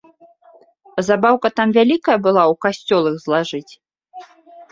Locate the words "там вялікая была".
1.59-2.43